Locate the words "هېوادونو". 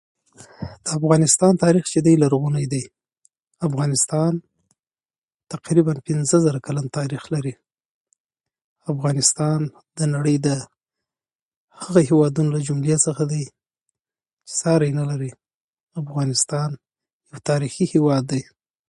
12.09-12.49